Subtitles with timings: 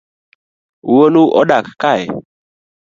[0.93, 2.03] Wuonu odak kae?